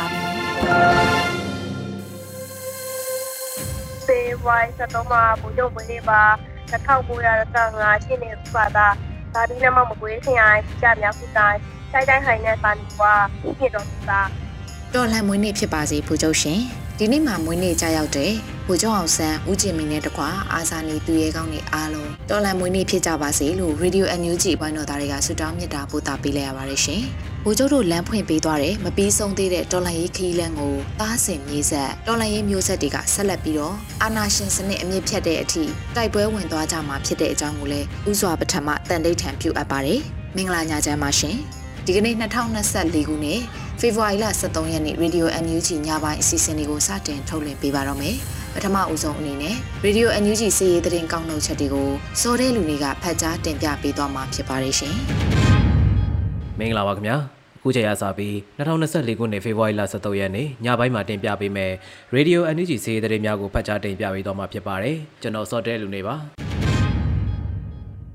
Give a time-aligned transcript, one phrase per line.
[0.63, 0.73] ပြီ
[4.05, 6.21] ဖေဝိုင်းစတော့မှာဘူဂျိုမလေးပါ
[6.71, 8.87] 1955ရှင်းနေပါတာ
[9.33, 11.59] ဒါဒီနမမကွေးခင်ရိုင်းကြမြခုတိုင်း
[11.91, 14.21] တိုင်းတိုင်းဟိုင်းနဲ့ပါနီကွာပြည့်တော်တာ
[14.93, 16.59] တော်လှန်မွေးနေ့ဖြစ်ပါစေဘူချုပ်ရှင်
[16.97, 18.31] ဒီနေ့မှာမွေးနေ့ကြရောက်တဲ့
[18.67, 27.03] ဗိုလ်ချုပ်အောင်ဆန်းဦးကျင်မင်းနဲ့တကွာအာဇာနည်သူရဲကောင်းတွေအားလုံးတော်လန်မွေးနေ့ဖြစ်ကြပါစေလို့ Radio NUG ဘိုင်းတော်သားတွေကဆုတောင်းမြတ်တာပို့တာပေးလိုက်ရပါတယ်ရှင်။
[27.45, 35.63] ဗိုလ်ချုပ်တို့လမ်းဖွင့်ပေးသွားတဲ့မပြီးဆုံးသေးတဲ့တော်လန်ရေးခီးလန်းကိုတားဆင်မြေဆက်တော်လန်ရေးမျိုးဆက်တွေကဆက်လက်ပြီးတော့အာနာရှင်စနစ်အမြင့်ဖြတ်တဲ့အထိ
[35.95, 39.99] တိုက်ပွဲဝင်သွားကြမှာဖြစ်တဲ့အကြောင်းကိုလည်းဥစွာပထမတန်တိတ်ထံပြုအပ်ပါတယ်။
[40.35, 41.35] မင်္ဂလာညချမ်းပါရှင်။
[41.85, 43.41] ဒီကနေ့2024ခုနှစ်
[43.79, 48.15] ဖေဖော်ဝါရီလ23ရက်နေ့ Radio NUG ညပိုင်းအစီအစဉ်လေးကိုစတင်ထုတ်လွှင့်ပေးပါတော့မယ်။
[48.53, 51.89] ပထမအဦးဆုံးအနေနဲ့ Radio NUG စီးရီးသတင်းကောက်နှုတ်ချက်တွေကို
[52.21, 54.97] စောတဲ့လူတွေကဖတ်ကြားတင်ပြပေးသွားမှာဖြစ်ပါတယ်ရှင်။
[56.59, 57.15] မင်္ဂလာပါခင်ဗျာ။
[57.57, 61.73] အခုချိန်ရစပြီး2024ခုနှစ်ဖေဖော်ဝါရီလ23ရက်နေ့ညပိုင်းမှာတင်ပြပေးမယ်
[62.15, 66.15] Radio NUG စီးရီးသတင်းများကိုဖတ်ကြားတင်ပြပေးသွားမှာဖြစ်ပါတယ်။ကျွန်တော်စောတဲ့လူနေပါ။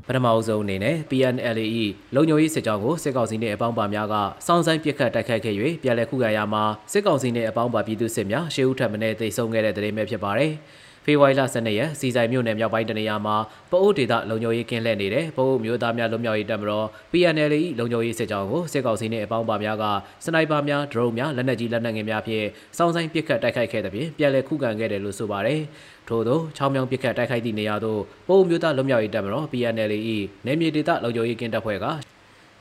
[0.06, 4.14] ပထမအဆုံးအနေနဲ့ PNLAE လုံခြုံရေးစစ်ကြောင်းကိုစစ်ကောင်စီနှင့်အပေါင်းပါများက
[4.46, 10.52] စောင်းဆိုင်ပစ်ခတ်တိုက်ခိုက်ခဲ့၍ပြည်လဲခုခံရမှာစစ်ကောင်စီနှင့်အပေါင်းပါပြည်သူစစ်များရှေးဦးထပ်မံသိမ်းဆုံးခဲ့တဲ့တဲ့ရင်ပဲဖြစ်ပါတယ်။
[11.09, 13.37] ဖေဖော်ဝါရီလ12ရက်စီဆိုင်မြို့နယ်မြောက်ပိုင်းတနေရာမှာ
[13.71, 19.84] ပအိုးဒေသလုံခြုံရေးကင်းလှည့်နေတဲ့ပအိုးမျိုးသားများလုံခြုံရေးတပ်မတော် PNL လုံခြုံရေးစစ်ကြောင်းကိုစစ်ကောင်စီနှင့်အပေါင်းပါများက
[20.25, 22.47] စနိုက်ပါများဒရုန်းများလက်နက်ကြီးလက်နက်ငယ်များဖြင့်
[22.77, 25.61] စောင်းဆိုင်ပစ်ခတ်တိုက်ခိုက်ခဲ့တဲ့ပြင်ပြည်လဲခုခံခဲ့တယ်လို့ဆိုပါတယ်။
[26.09, 29.93] ထို့သောချောင်းမြောင်းပစ်ခတ်တိုက်ခိုက်သည့်နေရာသို့ပိုးမျိုးသားလွတ်မြောက်ရေးတပ်မတော် PNL
[30.47, 31.87] ၏နယ်မြေဒေသလုံခြုံရေးကင်းတပ်ဖွဲ့က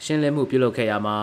[0.05, 1.17] ရှင်းလင်းမှုပြုလုပ်ခဲ့ရမှာ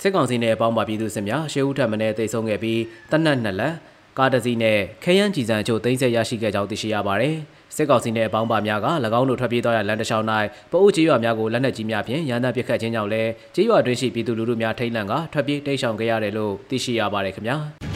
[0.00, 2.80] စစ်ကောင်စီနဲ့ပေါင်းပါပြည်သူစစ်များရှေးဦးထပ်မံနဲ့တိုက်ဆုံခဲ့ပြီး
[3.10, 3.74] တနက်နှစ်လက်
[4.18, 7.36] ကားတစ်စီးနဲ့ခရမ်းကြည်စံအချို့သိမ်းဆည်းရရှိခဲ့ကြောင်းသိရှိရပါတယ်။
[7.76, 8.86] စစ်ကောင်စီနဲ့အပေါင်းပါများက၎
[9.18, 10.26] င်းတို့ထွက်ပြေးသွားတဲ့လမ်းတစ်လျှောက်၌
[10.70, 17.56] ပအိုးကျေးရွာများကိုလက်နက်ကြီးများဖြင့်ရန်တပ်ပစ်ခတ်ခြင်းကြောင့်လည်းကျေးရွာတွင်းရှိပြည်သူလူထုများထိတ်လန့်ကထွက်ပြေးတိတ်ဆောင်ခဲ့ရတယ်လို့သိရှိရပါတယ်ခင်ဗျာ။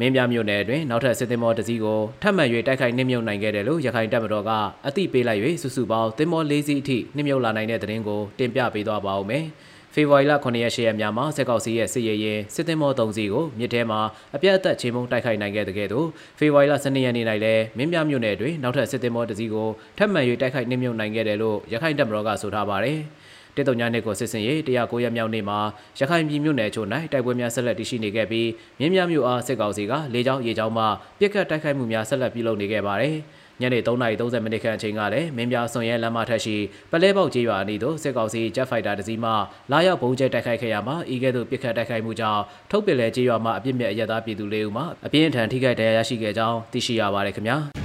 [0.00, 4.50] မင်းပြမြို့နယ်အတွင်းနောက်ထပ်စစ်သင်္ဘောတစ်စီးကိုထပ်မံ၍တိုက်ခိုက်နှိမ့်မြုပ်နိုင်ခဲ့တယ်လို့ရခိုင်တပ်မတော်က
[4.86, 9.44] အသိပေးလိုက်၍စုစုပေါင်းသင်္ဘော၄စီးအထိနှိမ့်မြုပ်လာနိုင်တဲ့သတင်းကိုတင်ပြပေးသွားပါဦးမယ်။
[9.94, 14.00] ဖေဖော်ဝါရီလ9ရက်10ရက်များမှာစစ်ကောက်စီရဲ့စစ်ရေးရင်စစ်သင်္ဘော3စီးကိုမြစ်ထဲမှာ
[14.34, 16.06] အပြတ်အသက်ချေမှုန်းတိုက်ခိုက်နိုင်ခဲ့တဲ့ကဲ့သို့
[16.38, 19.68] ဖေဖော်ဝါရီလ12ရက်နေ့၌လည်းမင်းပြမြို့နယ်အတွင်းနောက်ထပ်စစ်သင်္ဘောတစ်စီးကို
[19.98, 22.98] ထပ်မံ၍တိုက်ခိုက်နှိမ့်မြုပ်နိုင်ခဲ့တယ်လို့ရခိုင်တပ်မတော်ကဆိုထားပါတယ်။
[23.56, 25.58] တေတုံညာနှစ်ကိုစစ်စင်ရေး109ရက်မြောက်နေ့မှာ
[25.98, 30.84] ရခိုင်ပြည်မြို့နယ်ချို့၌တိုက်ပွဲများဆက်လက်တည်ရှိနေခဲ့ပြီးမြင်းများမြို့အားစစ်ကောင်စီကလေကြောင်းရေကြောင်းမှ
[31.18, 33.16] ပြစ်ခတ်တိုက်ခိုက်မှုများဆက်လက်ပြုလုပ်နေခဲ့ပါတယ်။
[33.60, 36.56] ညနေ3:30မိနစ်ခန့်အချိန်ကလည်းမင်းပြဆွန်ရဲလမ်းမထက်ရှိ
[36.90, 39.30] ပလဲပေါက်ကျေးရွာအနီးသို့စစ်ကောင်စီဂျက်ဖိုက်တာတစ်စီးမှ
[39.72, 47.58] လာရောက်ဘုံကျဲတိုက်ခိုက်ခဲ့ရမှာဤကဲ့သို့ပြစ်ခတ်တိုက်ခိုက်မှုကြောင့်ထုတ်ပစ်လဲကျေးရွာမှအပြစ်မဲ့အရသားပြည်သူလေးဦးမှအပြင်းထန်ထိခိုက်ဒဏ်ရာရရှိခဲ့ကြောင်းသိရှိရပါတယ်ခင်ဗျာ။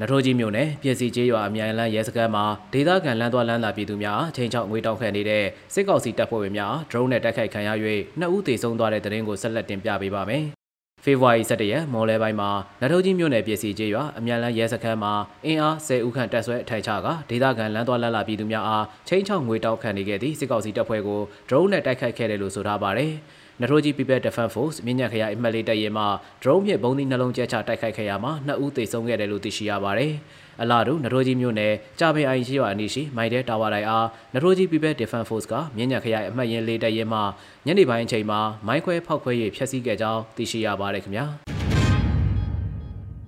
[0.00, 5.44] နထိုးကြီးမြို့နယ်ပြည်စီကျေးရွာအမြိုင်လန်းရဲစခန်းမှာဒေသခံလမ်းသွားလမ်းလာပြည်သူများချိန်ချောက်ငွေတောင်းခံနေတဲ့
[5.74, 7.70] စစ်ကောင်စီတပ်ဖွဲ့ဝင်များဒရုန်းနဲ့တိုက်ခိုက်ခံရ၍
[8.18, 10.44] နှစ်ဦးသေဆုံးသွားတဲ့တဲ့ရင်ကိုဆက်လက်တင်ပြပေးပါမယ်။
[11.04, 12.50] ဖေဖော်ဝါရီ17ရက်မော်လဲပိုင်းမှာ
[12.82, 15.12] နထိုးကြီးမြို့နယ်ပြည်စီကျေးရွာအမြန်လန်းရဲစခန်းမှာ
[15.46, 23.12] အင်အား10ဦးခန့်တပ်ဆွဲထိုင်ချကဒေသခံလမ်းသွားလမ်းလာပြည်သူများအားချိန်ချောက်ငွေတောင်းခံနေခဲ့သည့်စစ်ကောင်စီတပ်ဖွဲ့ကိုဒရုန်းနဲ့တိုက်ခိုက်ခဲ့တယ်လို့ဆိုထားပါတယ်။
[23.60, 26.04] နထိုးကြီး People Defense Force မြင်းညက်ခရိုင်အမှတ်လေးတပ်ရဲမှ
[26.42, 30.12] drone ဖြင့်ဘုံသီးနှလုံးကျဲချတိုက်ခိုက်ခဲ့ရမှာနှစ်ဦးသေဆုံးခဲ့တယ်လို့သိရှိရပါတယ်။
[30.60, 37.20] အလားတူနထိုးကြီးမြို့နယ်ကြာပင်အိုင်ရှိရွာအနီးရှိမိုင်တဲတာဝါတိုင်အားနထိုးကြီး People Defense Force ကမြင်းညက်ခရိုင်အမှတ်ရင်လေးတပ်ရဲမှ
[37.66, 41.26] ညနေပိုင်းအချိန်မှာမိုင်းခွဲဖောက်ခွဲ၍ဖျက်ဆီးခဲ့ကြောင်းသိရှိရပါတယ်ခင်ဗျာ။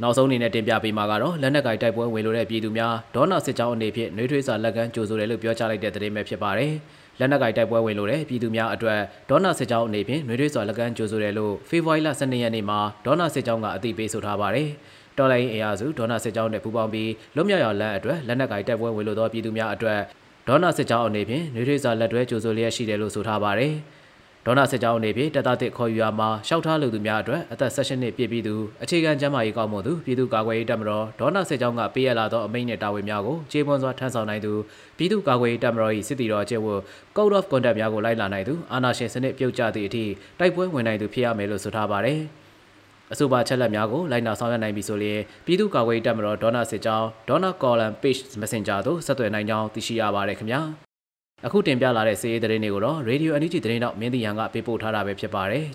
[0.03, 6.73] နောက်ဆုံးအနေနဲ့တင်ပြပေးမှာကတော့လက်နက်ကိုင်တိုက်ပွဲဝင်လို့တဲ့ပြည်သူများဒေါနာစစ်ကြောင်းအနေဖြင့်နှွေးထွေးစာလက်ကမ်းကြိုဆိုတယ်လို့ပြောကြားလိုက်တဲ့သတင်းပဲဖြစ်ပါတယ်။
[7.21, 9.01] လက်နက်ကိုင်တိုက်ပွဲဝင်လို့တဲ့ပြည်သူများအတွက်
[9.31, 14.69] ဒေါနာစစ်ကြောင်းအနေဖြင့်နှွေးထွေးစွာလက်ကမ်းကြိုဆိုတယ်လို့ဖေဖော်ဝါရီလ12ရက်နေ့မှာဒေါနာစစ်ကြောင်းကအသိပေးဆိုထားပါတယ်။
[15.19, 20.01] တော်လိုင်းအင်အားစုဒေါနာစစ်ကြောင်းနဲ့ပူးပေါင်းပြီးလွတ်မြောက်ရလမ်းအတွက်လက်နက်ကိုင်တိုက်ပွဲဝင်လို့သောပြည်သူများအတွက်
[20.49, 23.75] ဒေါနာစစ်ကြောင်းအနေဖြင့်နှွေးထွေးစွာလက်တွဲကြိုဆိုလျက်ရှိတယ်လို့ဆိုထားပါတယ်။
[24.47, 34.53] ဒေါနာစစ်ကြောင်းအနေဖြင့်တပ်သားတစ်ခေါ်ယူရမှာရှောက်ထားလူသူများအတွက်အသက်16နှစ်ပြည့်ပြီးသူအခြေခံကျန်းမာရေးကောင်းမွန်သူပြည်သူ့ကာကွယ်ရေးတပ်မတော်ဒေါနာစစ်ကြောင်းကပေးရလာသောအမိန့်နဲ့တာဝန်များကိုခြေပွန်စွာထမ်းဆောင်နိုင်သူ
[34.97, 36.67] ပြည်သူ့ကာကွယ်ရေးတပ်မတော်၏စစ်တီတော်ကျဲဝ
[37.17, 40.05] Code of Conduct များကိုလိုက်လာနိုင်သူအာဏာရှင်စနစ်ပြုတ်ကျသည့်အထိ
[40.39, 42.21] တိုက်ပွဲဝင်နိုင်သူဖြစ်ရမယ်လို့ဆိုထားပါတယ်
[43.13, 50.61] အဆိုပါချက်လက်များကိုလိုက်နာဆောင်ရွက်နိုင်ပြီဆိုလျင်ပြည်သူ့ကာကွယ်ရေးတပ်မတော်ဒေါနာစစ်ကြောင်းဒေါနာကော်လန် page messenger သို့ဆက်သွယ်နိုင်ကြောင်းသိရှိရပါတယ်ခင်ဗျာ
[51.47, 55.67] အခုတင်ပြလာတဲ့စီးရီးသတင်းတွေကိုတော့ Radio NUG သတင်းတော့မင်းတီရန်ကပေးပို့ထားတာပဲဖြစ်ပါတယ်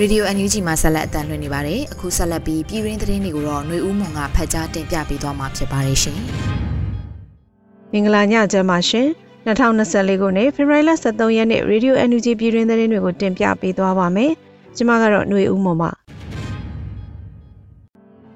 [0.00, 6.18] ရေဒီယို NUG မှာဆက်လက်အသံလွှင့်နေပါတယ်။အခုဆက်လက်ပြီးပြည်ရင်းသတင်းတွေကိုတော့ຫນွေဦးမွန်ကဖတ်ကြားတင်ပြပေးသွားမှာဖြစ်ပါတယ်ရှင်။
[7.92, 9.08] မင်္ဂလာညချမ်းပါရှင်။
[9.48, 14.32] 2024ခုနှစ်ဖေဖော်ဝါရီလ23ရက်နေ့ရေဒီယို NUG ပြည်ရင်းသတင်းတွေကိုတင်ပြပေးသွားပါမယ်။
[14.76, 15.90] ကျွန်မကတော့ຫນွေဦးမွန်ပါ။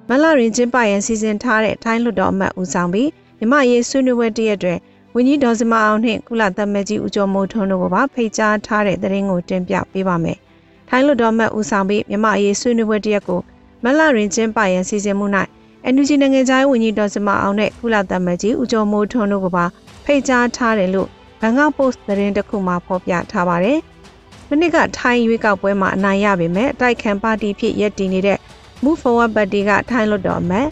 [0.09, 4.79] မလရင်ကျင်းပရန်စီစဉ်ထားတဲ့ထိုင်းလွတ်တော်အမတ်ဦးဆောင်ပြီးမြမရေးဆွေးနွေးပွဲတရက်တွင်
[5.15, 10.39] ဝင်းကြီးဒေါ်စမအောင်နှင့်ကုလသမဂ္ဂကြီးဦးကျော်မိုးထွန်းတို့ကပါဖိတ်ကြားထားတဲ့သတင်းကိုတင်ပြပေးပါမယ်။
[10.89, 13.41] ထိုင်းလွတ်တော်မှဦးဆောင်ပြီးမြမအရေးဆွေးနွေးပွဲတရက်ကို
[13.85, 15.27] မလရင်ကျင်းပရန်စီစဉ်မှု၌
[15.85, 19.65] အန်ယူဂျီနိုင်ငံသားဝန်ကြီးဒေါ်စမအောင်နဲ့ကုလသမဂ္ဂကြီးဦးကျော်မိုးထွန်းတို့ကပါ
[20.05, 21.09] ဖိတ်ကြားထားတယ်လို့
[21.41, 23.79] ဘန်ကောက်ပို့စ်သတင်းတစ်ခုမှာဖော်ပြထားပါတယ်။
[24.49, 28.39] မနစ်ကထိုင်းရွေးကောက်ပွဲမှာအနိုင်ရပေမဲ့အတိုက်ခံပါတီဖြစ်ရည်တည်နေတဲ့
[28.83, 30.69] Move Forward Party ကထိုင်းလွတ်တော်အမတ်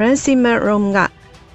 [0.00, 0.98] Ransiman Rom က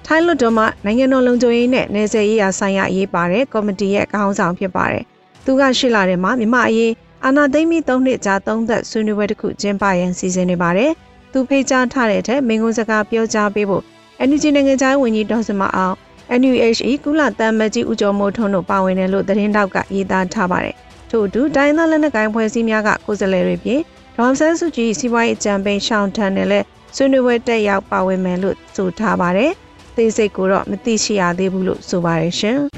[0.06, 5.04] ထိုင်းလွတ်တော်မှာနိုင်ငံတော်လုံခြုံရေးနဲ့နယ်စပ်ရေးရာဆိုင်ရာအရေးပါတဲ့ကော်မတီရဲ့ခေါင်းဆောင်ဖြစ်ပါတယ်။
[5.44, 6.92] သူကရှစ်လထဲမှာမြမအရေး
[7.24, 10.90] အာနာသိမ့်မီ၃နှစ်ကြာသုံးသက်ဆွေးနွေးပွဲတစ်ခုကျင်းပရန်စီစဉ်နေပါတယ်။
[11.32, 13.82] သူဖိတ်ကြားထားတဲ့အထက်မင်းကုန်းစကားပြောကြားပေးဖို့
[14.28, 15.94] NUG နိုင်ငံသားဝန်ကြီးဒေါ်စမအောင်
[16.38, 20.74] NUHE ကုလတမ်းမကြီးဦးကျော်မိုးထွန်းတို့ပါဝင်တယ်လို့သတင်းတောက်ကရေးသားထားပါတယ်။
[21.10, 23.80] ထို့အတူတိုင်းသားလက်နက်ကိုင်ဖွဲ့စည်းများကကိုယ်စားလှယ်တွေပြင်
[24.16, 26.66] ဒေါမ်ဆန်းစုကြည်စီးပွားရေးအကြံပေးရှောင်းထန်နဲ့လည်း
[26.96, 29.50] ဆွေးနွေးပွဲတက်ရောက်ပါဝင်မယ်လို့ဆိုထားပါတယ်။
[29.96, 32.58] သိစိတ်ကိုတော့မသိရှိရသေးဘူးလို့ဆိုပါတယ်ရှင်။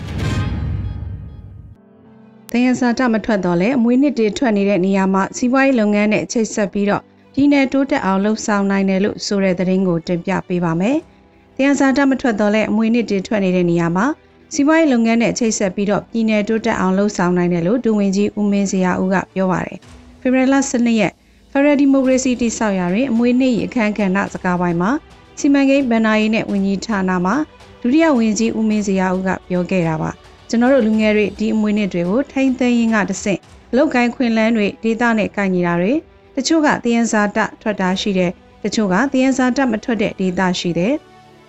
[2.51, 7.03] သယံဇာတမထွက်တော့လဲအမွေးနှစ်တွေထွက်နေတဲ့နေရာမှာစီးပွားရေးလုပ်ငန်းနဲ့ချိတ်ဆက်ပြီးတော့
[7.35, 10.99] ပြည်내တိုးတက်အောင်လှုပ်ဆောင်နိုင်တယ်လို့ဆိုတဲ့သတင်းကိုတင်ပြပေးပါမယ်။
[11.57, 14.07] သယံဇာတမထွက်တော့လဲအမွေးနှစ်တွေထွက်နေတဲ့နေရာမှာ
[14.55, 19.79] စီးပွားရေးလုပ်ငန်းနဲ့ချိတ်ဆက်ပြီးတော့ပြည်내တိုးတက်အောင်လှုပ်ဆောင်နိုင်တယ်လို့ဒူဝင်ကြီးဦးမင်းစရာဦးကပြောပါတယ်။
[20.21, 21.13] ဖေဖော်ဝါရီလ12ရက်
[21.51, 24.91] ဖရယ်ဒီမိုကရေစီတိဆောက်ရာတွင်အမွေးနှစ်အခမ်းကဏ္ဍစကားပိုင်းမှာ
[25.39, 27.33] စီမံကိန်းဗန်နာရေးနဲ့ဝန်ကြီးဌာနမှ
[27.81, 30.11] ဒုတိယဝန်ကြီးဦးမင်းစရာဦးကပြောခဲ့တာပါ။
[30.49, 33.41] ကျွန်တော်တို့လူငယ်တွေဒီအမွေနှစ်တွေကိုထိမ့်သိမ်းရင်းကတဆင့်
[33.71, 35.93] အလောက်ကိုင်းခွင်လန်းတွေဒေသနဲ့ကိုင်ညီတာတွေ
[36.37, 38.31] တချို့ကတယံဇာတထွက်တာရှိတယ်
[38.65, 40.95] တချို့ကတယံဇာတမထွက်တဲ့ဒေသရှိတယ်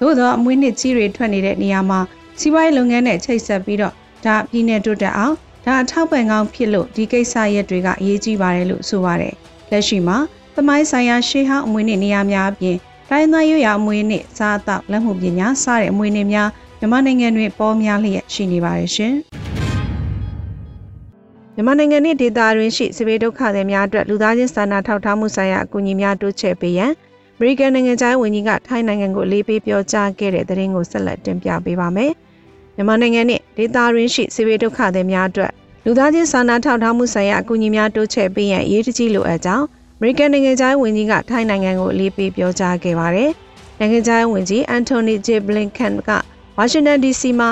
[0.03, 1.99] သို့သောအမွေနှစ်ကြီးတွေထွက်နေတဲ့နေရာမှာ
[2.39, 3.93] စီးပွားရေးလုပ်ငန်းနဲ့ချိတ်ဆက်ပြီးတော့
[4.25, 5.35] ဒါပြည်နယ်တိုးတက်အောင်
[5.65, 9.33] ဒါအထောက်ပံ့ကောင်းဖြစ်လို့ဒီကိစ္စရက်တွေကအရေးကြီးပါတယ်လို့ဆိုပါတယ်
[9.71, 10.17] လက်ရှိမှာ
[10.55, 12.77] သမိုင်းဆိုင်ရာရှေးဟောင်းအမွေနှစ်နေရာများအပြင်
[13.09, 19.15] တိုင်းသားရွရအမွေနှစ်စားအသောက်လက်မှုပညာစတဲ့အမွေနှစ်များမြန်မာနိုင်ငံတွင်ပေါ်များလျက်ရှိနေပါတယ်ရှင်။
[21.55, 27.12] မြန်မာနိုင်ငံနှင့်ဒေသတွင်ရှိစစ်ဘေးဒုက္ခသည်များအတွက်လူသားချင်းစာနာထောက်ထားမှုဆိုင်ရာအကူအညီများတိုးချဲ့ပေးရန်အ
[27.45, 32.11] မေရိကန်နိုင်ငံသားဝန်ကြီးကထိုင်းနိုင်ငံကိုလေးပေးပြောကြားခဲ့တဲ့သတင်းကိုဆက်လက်တင်ပြပေးပါမယ်။
[32.75, 35.51] မြန်မာနိုင်ငံနှင့်ဒေသတွင်ရှိစစ်ဘေးဒုက္ခသည်များအတွက်
[35.85, 39.65] လူသားချင်းစာနာထောက်ထားမှုဆိုင်ရာအကူအညီများတိုးချဲ့ပေးရန်အရေးတကြီးလိုအပ်ကြောင်း
[39.97, 43.31] အမေရိကန်နိုင်ငံသားဝန်ကြီးကထိုင်းနိုင်ငံကိုလေးပေးပြောကြားခဲ့ပါတယ်။
[43.79, 46.09] နိုင်ငံသားဝန်ကြီးအန်တိုနီဂျေဘလင်ကန်က
[46.57, 47.49] ဝါရှင်တန် DC မှာ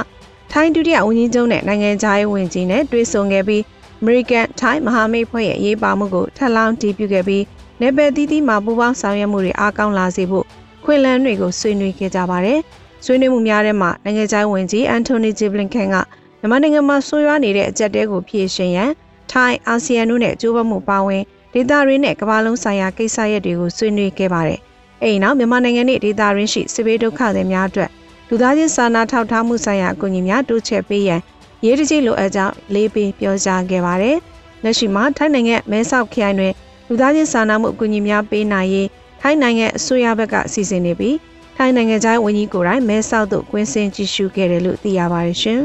[0.51, 3.61] ထိုင်းဒုတိယဝန်ကြီးချုပ်နဲ့နိုင်ငံခြားရေးဝန်ကြီးနဲ့တွေ့ဆုံခဲ့ပြီး
[4.01, 7.43] American ထိုင်းမဟာမိတ်ဖွဲ့ရဲ့အရေးပါမှုကိုထပ်လောင်းတည်ပြုခဲ့ပြီး
[7.83, 10.45] နယ်ပယ်သီးသီးမှာပူးပေါင်းဆောင်ရွက်မှုတွေအားကောင်းလာစေဖို့
[10.83, 12.59] ခွင့်လန်းတွေကိုဆွေးနွေးခဲ့ကြပါတယ်။
[13.05, 15.95] ဆွေးနွေးမှုများထဲမှာနိုင်ငံခြားရေးဝန်ကြီးအန်တိုနီဂျီဘလင်ကန်က
[16.39, 18.91] မြန်မာနိုင်ငံမှာဆိုးရွားနေတဲ့အကြက်တဲကိုဖြေရှင်းရန်
[19.31, 21.23] ထိုင်းအာဆီယံတို့နဲ့ကြိုးပမ်းမှုပါဝင်
[21.53, 24.59] ဒေသရင်းနဲ့ကမ္ဘာလုံးဆိုင်ရာကိစ္စရပ်တွေကိုဆွေးနွေးခဲ့ပါတယ်။
[25.01, 27.89] အဲဒီနောက်မြန်မာနိုင်ငံနဲ့ဒေသရင်းရှိစစ်ဘေးဒုက္ခသည်များအတွက်
[28.29, 31.21] လူသားချင်းစာနာထောက်ထားမှုဆိုင်ရာအကူအညီများတိုးချဲ့ပေးရန်
[31.65, 34.17] ရေးတကြီးလိုအပ်ကြောင်းလေးပေးပြောကြားခဲ့ပါတယ်။
[34.63, 36.53] လက်ရှိမှာထိုင်းနိုင်ငံမဲဆောက်ခရိုင်တွင်
[36.91, 38.87] လူသားချင်းစာနာမှုအကူအညီများပေးနိုင်ရေး
[39.21, 41.15] ထိုင်းနိုင်ငံအစိုးရဘက်ကစီစဉ်နေပြီး
[41.57, 45.59] ထိုင်းနိုင်ငံသားဝန်ကြီးကိုယ်တိုင်မဲဆောက်သို့ကွင်းဆင်းကြည့်ရှုခဲ့တယ်လို့သိရပါတယ်ရှင်။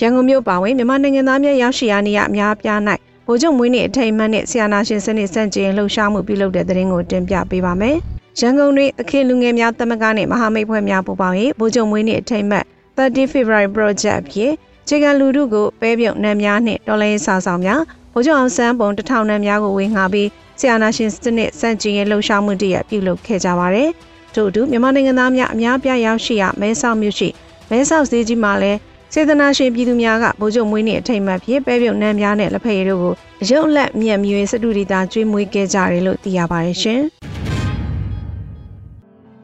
[0.00, 2.80] ရန်ကုန်မြို့ပါဝင်မြန်မာနိုင်ငံသားများရောက်ရှိရာနေရအများပြား၌
[3.26, 7.96] ဗိုလ်ချုပ်မွေးနေ့အထိမ်းအမှတ်နဲ့ဆီယနာရှင်စနစ်စန့်ကျင်လှုပ်ရှားမှုပြုလုပ်တဲ့တဲ့ရင်ကိုတင်ပြပေးပါမယ်။
[8.40, 12.64] ရန်ကုန်တွင်သခင်လူငယ်များသမဂ္ဂနှင့်မဟာမိတ်ဖွဲ့များပူးပေါင်း၍ဗိုလ်ချုပ်မွေးနေ့အထိမ်းအမှတ်
[12.96, 14.52] 30 February Project ဖြစ်
[14.88, 17.80] ခြေကလူထုကိုပဲပြုံနံများနှင့်တော်လိုင်းစာဆောင်များ
[18.18, 23.88] ဗိုလ်ချုပ်အောင်ဆန်းပုံတထောင်နံများကိုဝေငှပြီးဆီယနာရှင်စနစ်စန့်ကျင်ရေးလှုပ်ရှားမှုတရပြုလုပ်ခဲ့ကြပါတယ်။
[24.34, 27.28] ထို့အတူမြန်မာနိုင်ငံသားများအများပြားရောက်ရှိရာမဲဆောက်မြို့ရှိ
[27.70, 28.78] မဲဆောက်ဈေးကြီးမှာလည်း
[29.12, 33.14] စေတနာရှင်ပြည်သူများကဗိုလ်ချုပ်မွေးနေ့အထိမ်းအမှတ်ဖြစ်ပဲပြုံနံများနဲ့လက်ဖက်ရည်တို့ကို
[33.50, 37.00] ရုပ်လက်မြက်မြွေစတူဒီတာကျွေးမွေးခဲ့ကြတယ်လို့သိရပါတယ်ရှင်။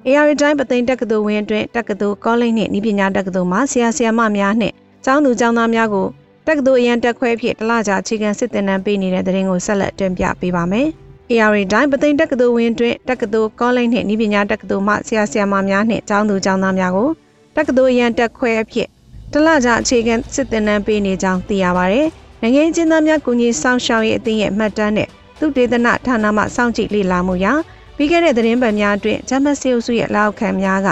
[0.06, 6.06] AR တိုင်းပသိမ်တက္ကသိုလ်ဝင်းအတွင်းတက္ကသိုလ်ကောလိပ်နှင့်ဤပညာတက္ကသိုလ်မှဆရာဆရာမများနှင့်ကျောင်းသူကျောင်းသားများကို
[6.46, 10.88] တက္ကသိုလ်အရန်တက်ခွဲအဖြစ်တလကြာအခြေခံစစ်သင်တန်းပေးနေတဲ့တဲ့ရင်ကိုဆက်လက်တင်ပြပေးပါမယ်။
[11.30, 17.10] AR တိုင်းပသိမ်တက္ကသိုလ်ဝင်းအတွင်းတက္ကသိုလ်ကောလိပ်နှင့်ဤပညာတက္ကသိုလ်မှဆရာဆရာမများနှင့်ကျောင်းသူကျောင်းသားများကို
[17.56, 18.88] တက္ကသိုလ်အရန်တက်ခွဲအဖြစ်
[19.32, 22.06] တလကြာအခြေခံစစ်သင်တန်းပေးနေကြောင်းသိရပါတယ်။
[22.42, 25.08] နိုင်ငံကျင်းသားများကုညီဆောင်ရှောက်ရေးအသင်းရဲ့မှတ်တမ်းနဲ့
[25.40, 27.52] သုတေသနဌာနမှစောင့်ကြည့်လေ့လာမှုရာ
[27.96, 30.88] ပြီးခဲ့တဲ့သတင်းပတ်များအတွင်းဂျမတ်စီအုပ်စုရဲ့လက်အောက်ခံများက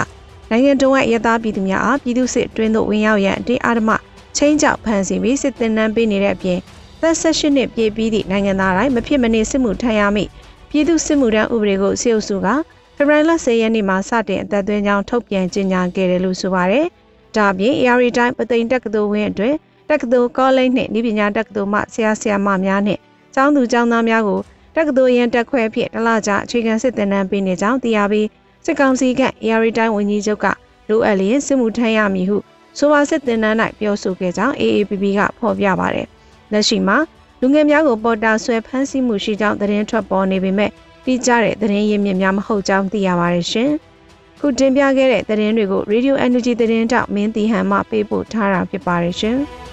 [0.49, 3.91] နိုင်ငံတော်ရဲ့ရသားပြည်သူများအားပြည်သူစစ်တွင်းသို့ဝင်ရောက်ရန်အတင်းအဓမ္မ
[4.37, 6.59] ချင်းကြောက်ဖန်ဆီးပြီးစစ်တင်နန်းပေးနေတဲ့အပြင်
[7.01, 10.29] သက်ဆက်ရှိနှစ်ပြည့်ပြီးသည့်နိုင်ငံသားတိုင်းမဖြစ်မနေစစ်မှုထမ်းရမည့်
[10.69, 12.47] ပြည်သူစစ်မှုထမ်းဥပဒေကိုစီအုပ်စုက
[12.95, 16.85] ဖေဖော်ဝါရီလ10ရက်နေ့မှာစတင်အသက်သွင်းကြောင်းထုတ်ပြန်ကြေညာခဲ့တယ်လို့ဆိုပါတယ်။
[17.35, 19.57] ဒါအပြင် AR တိုင်းပသိမ်တက္ကသိုလ်ဝင်းအတွင်း
[19.89, 22.99] တက္ကသိုလ်ကောလိပ်နှင့်ဤပညာတက္ကသိုလ်မှဆရာဆရာမများနှင့်
[23.35, 24.39] ကျောင်းသူကျောင်းသားများကို
[24.75, 28.27] တက္ကသိုလ်ရန်တက်ခွဲအဖြစ်တလကြအခြေခံစစ်သင်တန်းပေးနေကြောင်းသိရပြီး
[28.65, 30.45] စစ်ကောင်စီက AR တိုင်းဝန်ကြီးချုပ်က
[30.89, 32.37] လိုအပ်လျင်စစ်မှုထမ်းရမည်ဟု
[32.77, 36.07] ဆိုပါစစ်သင်တန်း၌ပြောဆိုခဲ့ကြောင်း AAPP ကဖော်ပြပါတယ်။
[36.51, 36.97] လက်ရှိမှာ
[37.41, 40.71] လူငယ်များကိုပေါ်တာဆွဲဖမ်းဆီးမှုရှိကြောင်းသတင်းထွက်ပေါ်နေပေမဲ့
[41.05, 43.69] တိကျတဲ့သတင်းရင်းမြစ်များမဟုတ်ကြောင်းသိရပါတယ်ရှင်။
[44.39, 49.37] ခုတင်ပြခဲ့တဲ့သတင်းတွေကို Radio Energy သတင်းတောက်မင်းတီဟန်မှပေးပို့ထားတာဖြစ်ပါတယ်ရှင်။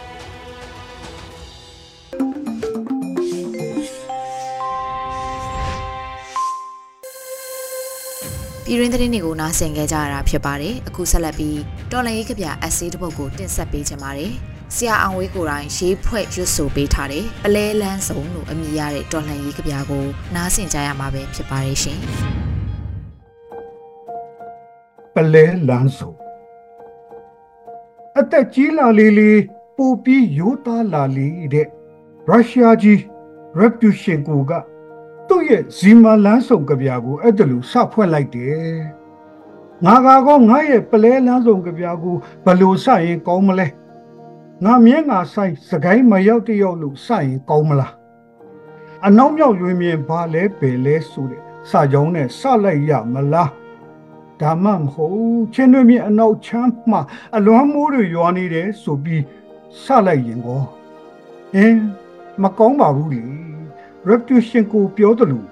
[8.70, 11.58] ပြည်ရင်းသတင်းတွေကိုနားဆင်ကြကြရတာဖြစ်ပါတယ်အခုဆက်လက်ပြီး
[11.92, 14.32] တော်လန်ရေးကဗျာအက်ဆေးတစ်ပုဒ်ကိုတင်ဆက်ပေးချင်ပါတယ်
[14.74, 21.98] ဆရာအောင်ဝေးကိုယ်တိုင်ရေးဖွဲ့ရွတ်ဆိုပေးထားတဲ့ပလဲလန်းစုံလို့အမည်ရတဲ့တော်လှန်ရေးကဗျာကိုနားဆင်ကြရမှာပဲဖြစ်ပါတယ်ရှင်
[25.14, 26.12] ပလဲလန်းစုံ
[28.18, 29.30] အသက်ကြီးလာလေလေ
[29.76, 31.66] ပူပြီးရိုးသားလာလေတဲ့
[32.28, 32.98] ရုရှားကြီး
[33.60, 34.52] reputation ကိုက
[35.30, 38.78] သူ့ရဲ့ဇီမာလန်းဆောင်ကြပြာကိုအဲ့ဒါလိုစဖွဲ့လိုက်တယ်
[39.84, 39.94] ငါ
[40.26, 43.66] ကောငါရဲ့ပလဲလန်းဆောင်ကြပြာကိုဘလို့စရင်ကောင်းမလဲ
[44.64, 47.94] ငါမြင်းငါဆိုင်စကိုင်းမရောက်တယောက်လို့စရင်ကောင်းမလား
[49.06, 53.50] အနောက်မြောက်ရွေမြင်ဘာလဲပယ်လဲဆိုတဲ့စာကြောင်းနဲ့စလိုက်ရမလား
[54.40, 56.98] ဒါမှမဟုတ်ချင်းတွေမြင်အနောက်ချမ်းမှ
[57.36, 59.22] အလွမ်းမိုးတွေရွာနေတယ်ဆိုပြီး
[59.82, 60.62] စလိုက်ရင်ကော
[61.54, 61.80] အင်း
[62.42, 63.49] မကောင်းပါဘူးလေ
[64.08, 65.46] reputation ကိုပြောတယ်လို့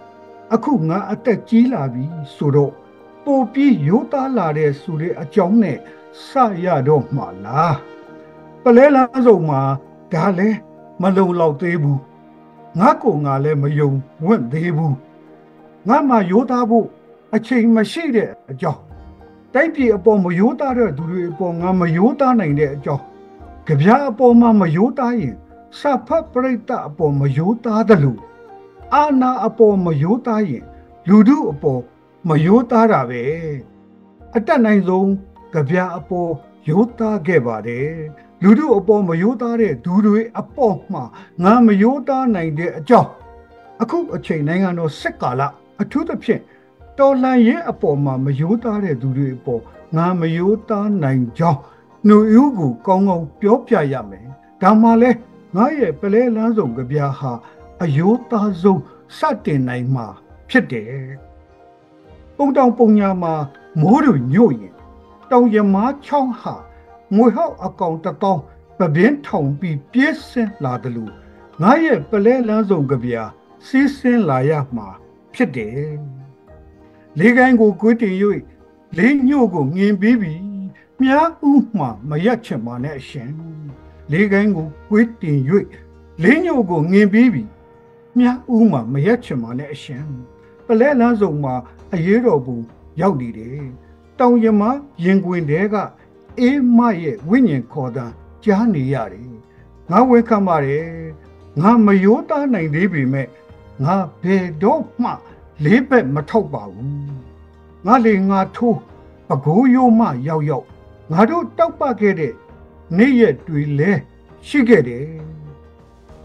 [0.55, 2.05] အခုငါအသက်ကြီးလာပြီ
[2.37, 2.73] ဆိုတော့
[3.25, 5.79] ပိုပြီးရိုးသားလာတဲ့ဆိုတဲ့အကြောင်းနဲ့
[6.27, 6.29] စ
[6.65, 7.77] ရတော့မှလား
[8.63, 9.61] ပလဲလန်းစုံမှာ
[10.13, 10.49] ဒါလဲ
[11.03, 12.01] မလုံလောက်သေးဘူး
[12.79, 13.91] ငါကိုငါလည်းမယုံ
[14.25, 14.97] ဝင့်သေးဘူး
[15.89, 16.87] ငါမှရိုးသားဖို့
[17.35, 18.83] အချိန်မရှိတဲ့အကြောင်း
[19.55, 23.05] တိုက်ပြည်အပေါ်မရိုးသားတဲ့သူတွေအပေါ်ငါမရိုးသားနိုင်တဲ့အကြောင်း
[23.67, 25.37] ကြပြားအပေါ်မှာမရိုးသားရင်
[25.79, 28.28] စဖတ်ပရိသတ်အပေါ်မရိုးသားတယ်လို့
[28.95, 30.65] အာနာအပေါ်မယိုးသားရင်
[31.09, 31.83] လူတို့အပေါ်
[32.29, 33.23] မယိုးသားတာပဲ
[34.37, 35.11] အတက်နိုင်ဆုံး
[35.53, 36.31] ကြပြအပေါ်
[36.69, 37.93] ယိုးသားခဲ့ပါတယ်
[38.43, 41.05] လူတို့အပေါ်မယိုးသားတဲ့ဒူတွေအပေါ်မှာ
[41.43, 43.11] ငါမယိုးသားနိုင်တဲ့အကြောင်း
[43.83, 45.43] အခုအချိန်နိုင်ငံတော်စစ်ကာလ
[45.81, 46.43] အထူးသဖြင့်
[46.99, 49.63] တော်လှန်ရေးအပေါ်မှာမယိုးသားတဲ့သူတွေအပေါ်
[49.97, 51.61] ငါမယိုးသားနိုင်ကြောင်း
[52.09, 54.27] နှုတ်ယူကိုကောင်းကောင်းပြောပြရမယ်
[54.63, 55.11] ဒါမှလဲ
[55.57, 57.33] ငါရဲ့ပလဲလန်းစုံကြပြဟာ
[57.83, 58.83] အယိုးသားဆုံး
[59.19, 60.07] စတင်နိုင်မှာ
[60.49, 61.07] ဖြစ်တယ်။
[62.37, 63.35] ပုံတောင်ပုံညာမှာ
[63.81, 64.75] မိုးတို့ညို့ရင်
[65.31, 66.55] တောင်ရမားချောင်းဟာ
[67.15, 68.43] ငွေဟောက်အကောင်တကောင်း
[68.79, 71.13] ပပင်းထောင်ပြီးပြည့်စင်လာတယ်လို့
[71.63, 73.23] ငါရဲ့ပလဲလန်းစုံကြပြာ
[73.67, 74.89] စီးစင်းလာရမှာ
[75.35, 75.93] ဖြစ်တယ်။
[77.19, 78.15] လေးကိုင်းကိုကွေးတင်၍
[78.99, 80.35] လေးညို့ကိုငင်ပြီးပြီ
[81.01, 83.31] မြားဥမှမရက်ချင်ပါနဲ့အရှင်
[84.13, 85.39] လေးကိုင်းကိုကွေးတင်၍
[86.23, 87.43] လေးညို့ကိုငင်ပြီးပြီ
[88.17, 90.05] မြားဦးမှာမရက်ချင်ပါနဲ့အရှင်
[90.67, 91.55] ပလဲလန်းစုံမှာ
[91.95, 92.65] အရေးတော်ဘူး
[93.01, 93.67] ရောက်နေတယ်
[94.19, 94.63] တောင်ရမ
[95.05, 95.75] ရင်ကွင်တဲက
[96.41, 98.07] အေးမရဲ့ဝိညာဉ်ခေါ်တာ
[98.45, 99.31] ကြားနေရတယ်
[99.91, 100.89] ငါဝန်ခံပါတယ်
[101.61, 103.29] ငါမယိုးသားနိုင်သေးပေမဲ့
[103.85, 105.11] ငါဘယ်တော့မှ
[105.65, 107.19] လေးဘက်မထောက်ပါဘူး
[107.87, 108.79] ငါလေငါထိုး
[109.29, 110.67] ပကိုးရိုးမှရောက်ရောက်
[111.13, 112.35] ငါတို့တောက်ပခဲ့တဲ့
[112.97, 113.93] နေ့ရက်တွေလဲ
[114.49, 115.07] ရှိခဲ့တယ်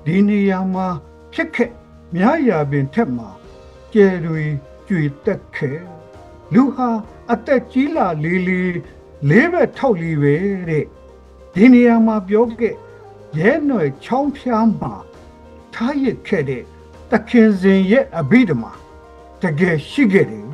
[0.05, 0.87] ဒီနေရာမှာ
[1.33, 1.71] ဖြစ်ခဲ့
[2.15, 3.29] မြားရာပင်ထက်မှာ
[3.93, 4.43] ကျယ်တွေ
[4.87, 5.79] ကြွေတက်ခဲ့
[6.53, 6.89] လူဟာ
[7.31, 8.77] အသက်ကြီးလာလေးလေး
[9.29, 10.35] လေးဘက်ထောက်လီပဲ
[10.69, 10.85] တဲ့
[11.53, 12.75] ဒီနေရာမှာပြောခဲ့
[13.39, 14.93] ရဲຫນွယ်ချောင်းဖျားမှာ
[15.73, 16.63] ထားရစ်ခဲ့တဲ့
[17.11, 18.71] တခင်စင်ရဲ့အဘိဓမ္မာ
[19.41, 20.47] တကယ်ရှိခဲ့တယ်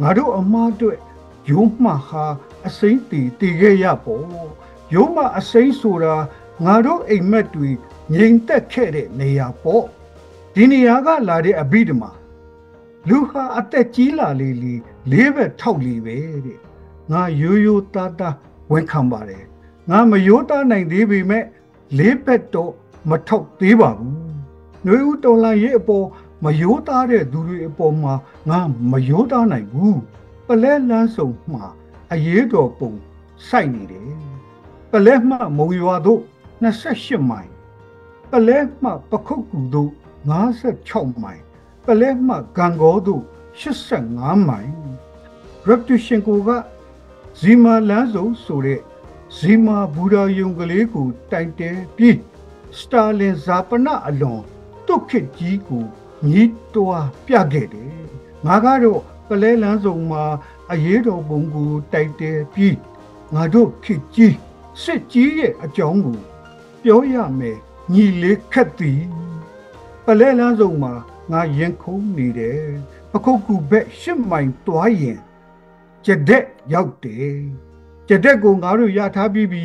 [0.00, 0.98] ငါတို့အမားအတွက်
[1.50, 2.24] ယုံမှဟာ
[2.66, 4.26] အစိမ့်တီတည်ခဲ့ရပေါ့
[4.94, 6.14] ယုံမှအစိမ့်ဆိုတာ
[6.64, 7.70] ငါတို့အိမ်မက်တွေ
[8.14, 9.84] ငြိမ်သက်ခဲ့တဲ့နေရာပေါ့
[10.54, 12.10] ဒီနေရာကလာတဲ့အဘိဓမ္မာ
[13.08, 14.74] လူဟာအသက်ကြီးလာလေလေ
[15.10, 16.58] လေးဘက်ထောက်လီပဲတဲ့
[17.10, 18.36] ငါရိုးရိုးသားသား
[18.72, 19.44] ဝန်ခံပါတယ်
[19.90, 21.44] ငါမရိုးသားနိုင်သေးပေမဲ့
[21.98, 22.72] လေးဘက်တော့
[23.08, 24.14] မထောက်သေးပါဘူး
[24.84, 26.06] ຫນွေဦးတော်လာရဲ့အပေါ်
[26.44, 28.14] မရိုးသားတဲ့သူတွေအပေါ်မှာ
[28.48, 30.00] ငါမရိုးသားနိုင်ဘူး
[30.46, 31.64] ပလဲလန်းစုံမှာ
[32.12, 32.92] အရေးတော်ပုံ
[33.48, 34.10] စိုက်နေတယ်
[34.92, 36.20] ပလဲမှမုံရွာတို့
[36.62, 37.49] 28မိုင်
[38.32, 39.90] ပလဲမှပခုတ်ကူတို့
[40.56, 41.42] 56မိုင်
[41.86, 43.22] ပလဲမှဂံကောတို့
[43.60, 44.70] 85မိုင်
[45.68, 46.50] repetition ကိုက
[47.40, 48.80] ဇီမာလန်းစုံဆိုတဲ့
[49.36, 52.18] ဇီမာဘူရာယုံကလေးကိုတိုင်တဲပြီး
[52.78, 54.42] စတာလင်ဇာပနအလွန်
[54.86, 55.84] တုတ်ခစ်ကြီးကို
[56.26, 57.92] ညီးတွားပြခဲ့တယ်
[58.46, 60.24] ငါကတော့ပလဲလန်းစုံမှာ
[60.72, 62.76] အရေးတော်ပုံကိုတိုက်တဲပြီး
[63.34, 64.36] ငါတို့ခစ်ကြီး
[64.82, 66.18] စစ်ကြီးရဲ့အကြောင်းကို
[66.82, 67.58] ပြောရမယ်
[67.92, 69.02] ညီလေးခက်သည်
[70.04, 70.92] ပလဲလန်းစုံမှာ
[71.30, 72.62] ငါရင်ခုန်နေတယ်
[73.12, 75.18] ပခုတ်ကူဘက်ရှစ်မိုင်တွားရင်
[76.04, 77.38] ကြတဲ့ရောက်တယ်
[78.08, 79.64] ကြတဲ့ကိုငါတို့ရထားပြီးပြီ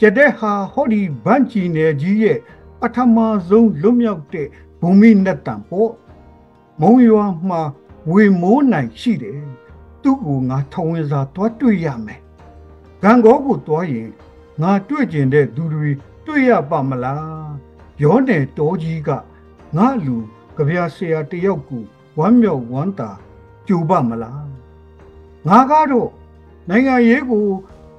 [0.00, 2.38] ကြတဲ့ဟာဟောဒီဗန့်ချီနယ်ကြီးရဲ့
[2.80, 3.16] ပထမ
[3.48, 4.48] ဆုံးလွတ်မြောက်တဲ့
[4.80, 5.92] ဘူမိနတ်တံပေါ့
[6.80, 7.60] မုံရွာမှာ
[8.10, 9.40] ဝေမိုးနိုင်ရှိတယ်
[10.02, 12.20] သူ့ကိုငါထဝင်စာတွားတွေ့ရမယ်
[13.02, 14.08] ဂံကောကိုတွားရင်
[14.62, 15.90] ငါတွေ့ကျင်တဲ့သူတွေ
[16.26, 17.51] တွေ့ရပါမလား
[18.02, 19.10] ရောနယ်တော်ကြီးက
[19.76, 20.16] ငါလူ
[20.56, 21.84] ကြပြဆရာတယောက်ကို
[22.18, 23.10] ဝမ်းမြောက်ဝမ်းသာ
[23.66, 24.46] ကြူပါမလား
[25.46, 26.10] ငါကတော့
[26.68, 27.48] နိုင်ငံရေးကို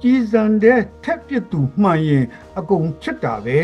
[0.02, 2.24] ကြီးစံတဲ့ထက်ပြသူမှန်ရင်
[2.58, 3.62] အကုန်ချစ်တာပဲ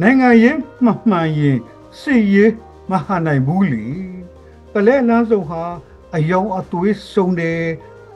[0.00, 1.58] နိုင်ငံရေးမှမှန်ရင်
[2.00, 2.52] စစ်ရေး
[2.90, 3.86] မဟာနိုင်ဘူးလေ
[4.72, 5.62] ပလဲလန်းစုံဟာ
[6.14, 7.62] အယောင်အသွေးစုံတယ်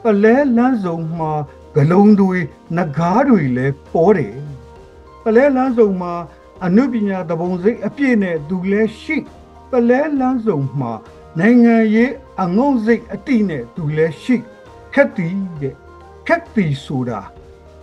[0.03, 1.31] ပလဲလန်းစုံမှာ
[1.75, 2.37] ဂလုံးတွေ
[2.77, 4.37] နဂါးတွေလည်းပေါ်တယ်
[5.23, 6.13] ပလဲလန်းစုံမှာ
[6.65, 9.17] အနုပညာတပုံစိတ်အပြည့်နဲ့သူလည်းရှိ
[9.71, 10.93] ပလဲလန်းစုံမှာ
[11.39, 12.11] နိုင်ငံရေး
[12.41, 14.35] အငုံစိတ်အတိနဲ့သူလည်းရှိ
[14.93, 15.27] ခက်တီ
[15.61, 15.75] တဲ့
[16.27, 17.19] ခက်တီဆိုတာ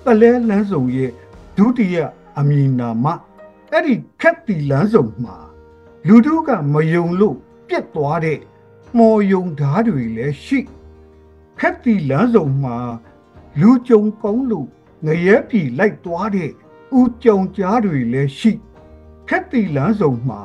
[0.05, 1.13] ပလဲလန်းစုံရဲ့
[1.57, 1.97] ဒုတိယ
[2.39, 3.07] အမည်နာမ
[3.73, 5.37] အဲ့ဒီခက်တီလန်းစုံမှာ
[6.07, 7.37] လူတို့ကမယုံလို့
[7.69, 8.39] ပြက်သွားတဲ့
[8.99, 10.61] မော်ယုံဓာတ်တွေလည်းရှိ
[11.59, 12.77] ခက်တီလန်းစုံမှာ
[13.61, 14.69] လူကြုံကောင်းလို့
[15.07, 16.51] ငရဲပြီလိုက်သွားတဲ့
[16.99, 18.53] ဥကြုံကြားတွေလည်းရှိ
[19.29, 20.41] ခက်တီလန်းစုံမှာ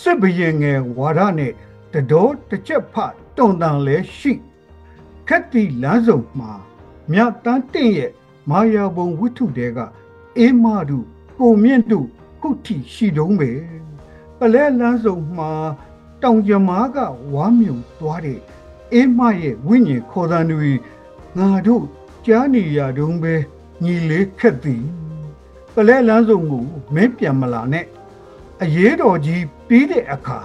[0.00, 1.52] စစ်ဘရင်ငယ်ဝါဒနဲ့
[1.92, 2.94] တတော်တစ်ချက်ဖ
[3.36, 4.32] တုံတန်လည်းရှိ
[5.28, 6.52] ခက်တီလန်းစုံမှာ
[7.12, 8.12] မြတ်တန်းတင့်ရဲ့
[8.50, 9.78] မာယာဘုံဝိထုတဲက
[10.38, 11.06] အေးမတို့
[11.38, 12.06] ကိုမြင့်တို့
[12.40, 13.52] ခုထိရှိတုံးပဲ
[14.38, 15.50] ပလဲလန်းစုံမှာ
[16.22, 16.98] တောင်ကြမားက
[17.32, 18.40] ဝါမြုံသွားတဲ့
[18.92, 20.72] အေးမရဲ့ဝိညာဉ်ခေါ်တန်တွေ
[21.38, 21.84] ငါတို့
[22.26, 23.34] ကြားနေရတုံးပဲ
[23.82, 24.84] ညီလေးခက်သည်
[25.74, 26.64] ပလဲလန်းစုံကို
[26.94, 27.86] မင်းပြန်မလာနဲ့
[28.62, 30.38] အရေးတော်ကြီးပြီးတဲ့အခါ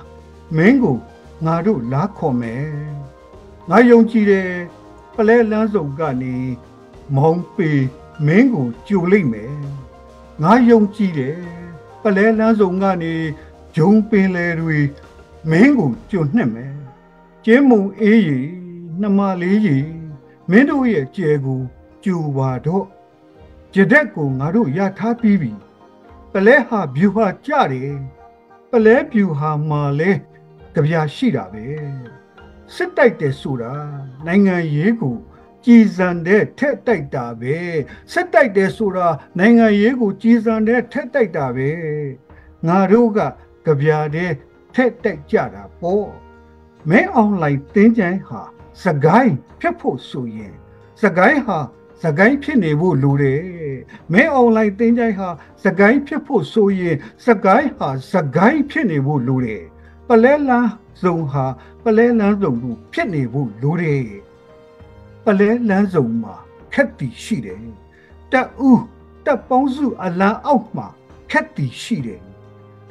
[0.55, 0.97] မင်းကို
[1.45, 2.65] ငါတို့လာခေါ်မယ်
[3.69, 4.51] ငါယုံကြည်တယ်
[5.15, 6.35] ပလဲလန်းစုံကနေ
[7.15, 7.69] မောင်ပေ
[8.25, 9.55] မင်းကိုကြိုလိုက်မယ်
[10.41, 11.37] ငါယုံကြည်တယ်
[12.03, 13.13] ပလဲလန်းစုံကနေ
[13.75, 14.77] ဂျုံပင်လေတွေ
[15.49, 16.75] မင်းကိုကြိုနှက်မယ်
[17.45, 18.39] ကျင်းမုံအေးရီ
[19.01, 19.77] နှမလေးရီ
[20.49, 21.61] မင်းတို့ရဲ့ကျဲကို
[22.03, 22.85] ကြူပါတော့
[23.73, 25.51] ကြတဲ့ကိုငါတို့ရထားပြီးပြီ
[26.35, 27.95] ပလဲဟာဗျူဟာကြတယ်
[28.71, 30.11] ပလဲဗျူဟာမှာလဲ
[30.73, 31.65] ကြပြရှိတာပဲ
[32.75, 33.73] စစ်တိုက်တယ်ဆိုတာ
[34.25, 35.17] နိုင်ငံရေးကို
[35.65, 37.57] ကြည်စံတဲ့ထက်တိုက်တာပဲ
[38.11, 39.07] စစ်တိုက်တယ်ဆိုတာ
[39.39, 41.69] နိုင်ငံရေးကိုကြည်စံတဲ့ထက်တိုက်တာပဲ
[42.67, 43.19] ငါတို့က
[43.65, 44.31] ကြပြတဲ့
[44.75, 46.09] ထက်တိုက်ကြတာပေါ့
[46.89, 48.41] မဲအွန်လိုင်းတင်းချိုင်းဟာ
[48.83, 50.53] စကိုင်းဖြတ်ဖို့ဆိုရင်
[51.01, 51.59] စကိုင်းဟာ
[52.03, 53.41] စကိုင်းဖြစ်နေဖို့လိုတယ်
[54.13, 55.29] မဲအွန်လိုင်းတင်းချိုင်းဟာ
[55.63, 59.63] စကိုင်းဖြစ်ဖို့ဆိုရင်စကိုင်းဟာစကိုင်းဖြစ်နေဖို့လိုတယ်
[60.07, 60.71] ပလဲလန်း
[61.03, 61.45] စုံဟာ
[61.83, 64.05] ပလဲလန်းစုံကိုဖြစ်နေဖို့လိုတယ်
[65.25, 66.35] ပလဲလန်းစုံမှာ
[66.73, 67.59] ခက်တီရှိတယ်
[68.31, 68.81] တက်ဦး
[69.25, 70.87] တက်ပေါင်းစုအလံအောက်မှာ
[71.31, 72.21] ခက်တီရှိတယ်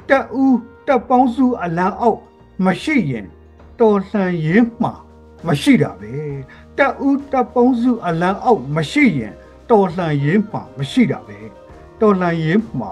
[0.09, 2.21] တက်ဦးတက်ပေါင်းစုအလံအောက်
[2.65, 3.27] မရှိရင်
[3.79, 4.93] တော်လှန်ရေးမှာ
[5.47, 6.13] မရှိတာပဲ
[6.77, 9.33] တက်ဦးတက်ပေါင်းစုအလံအောက်မရှိရင်
[9.69, 11.39] တော်လှန်ရေးမှာမရှိတာပဲ
[12.01, 12.91] တော်လှန်ရေးမှာ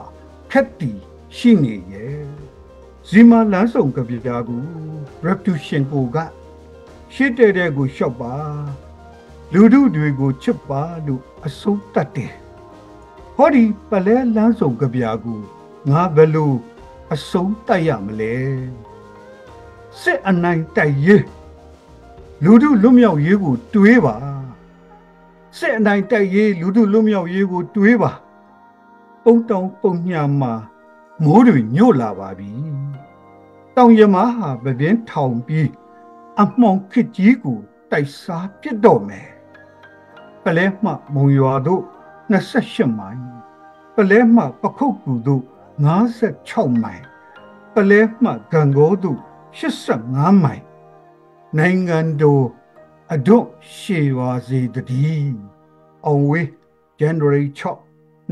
[0.51, 0.91] ခက်တီ
[1.37, 2.23] ရှိနေရဲ့
[3.09, 4.63] ဇီမာလန်းဆောင်ကပြာကို
[5.25, 6.17] reputation ကိုက
[7.13, 8.35] ရှစ်တဲ့တဲ့ကိုရှော့ပါ
[9.53, 12.33] လူတို့တွေကိုချစ်ပါလို့အဆုံးတတ်တယ်
[13.35, 15.39] ဟောဒီပလဲလန်းဆောင်ကပြာကို
[15.89, 16.53] ငါဘယ်လို
[17.13, 18.35] အဆုံးတတ်ရမလဲ
[20.01, 21.25] စစ်အနိုင်တိုက်ရေး
[22.43, 24.15] လူတို့လွတ်မြောက်ရေးကိုတွေးပါ
[25.57, 28.11] စစ်အနိုင်တိုက်ရေးလူတို့လွတ်မြောက်ရေးကိုတွေးပါ
[29.23, 30.53] ပုံတောင်ပုံညာမှာ
[31.23, 32.51] မိုးတွေညို့လာပါပြီ
[33.75, 35.69] တောင်ရမဟာပပင်းထောင်ပြီး
[36.41, 37.59] အမှောင်ခစ်ကြီးကို
[37.91, 39.27] တိုက်စားပြစ်တော့မယ်
[40.43, 41.83] ပလဲမှမုံရွာတို့
[42.31, 43.19] 28မိုင်
[43.95, 45.43] ပလဲမှပခုတ်ကူတို့
[46.07, 47.03] 56မိုင်
[47.75, 49.19] ပလဲမှဂံကိုတို့
[49.57, 50.63] 85မိုင်
[51.57, 52.45] နိုင်ငံတော်
[53.15, 53.45] အဒွတ်
[53.77, 55.35] ရှေပါစေတည်း
[56.05, 56.47] အောင်ဝေး
[57.01, 57.61] January 6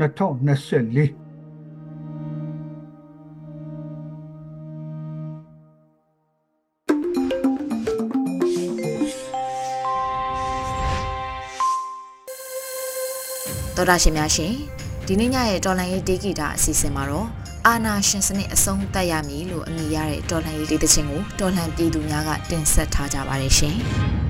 [13.76, 14.52] တော်တာရှင်များရှင်
[15.06, 17.28] ဒီနေ့ညရဲ့တော်လန်ရေးဒေဂီတာအစီအစဉ်မှာတော့
[17.66, 23.78] အာနာရှင်စနစ်အဆုံးသတ်ရမည်လို့အမည်ရတဲ့တော်လန်ရေးဒေသချင်းကိုတော်လန်ပြည်သူများကတင်ဆက်ထားကြပါတယ်ရှင်။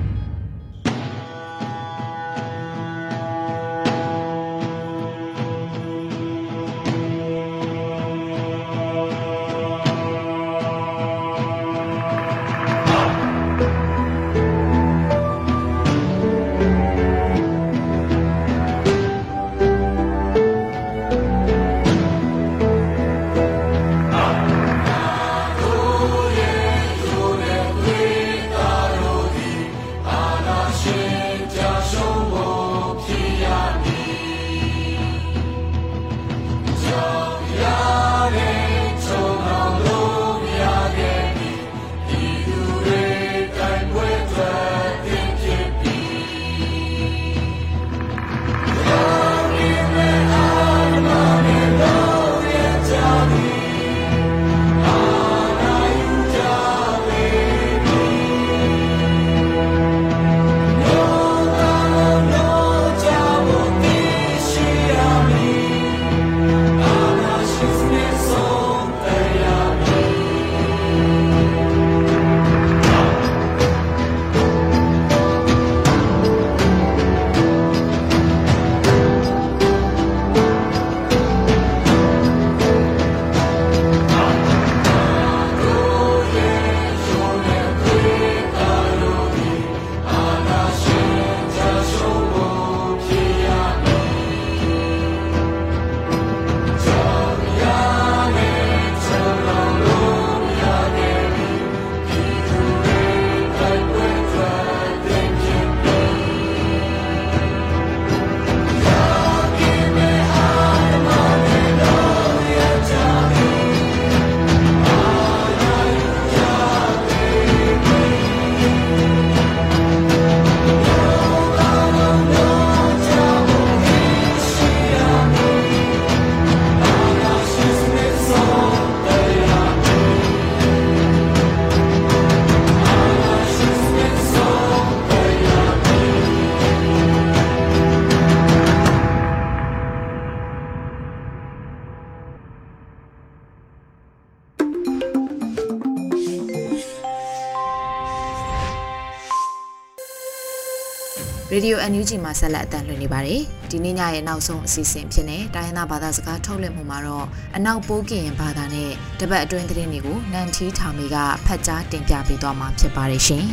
[151.71, 163.45] ရေဒီယို NUG မှာဆက်လက်အသံလွှင့်နေပါတယ်။ဒီနေ့ညရဲ့နောက်ဆုံးအစီအစဉ်ဖြစ်တဲ့တိုင်းရင်းသားဘာသာစကားထုတ်လွှင့်မှုမှာတော့အနောက်ပိုးကရင်ဘာသာနဲ့တပတ်အတွင်းသတင်းတွေကိုနန်ထီထောင်မီကဖတ်ကြားတင်ပြပေးသွားမှာဖြစ်ပါတယ်ရှင်။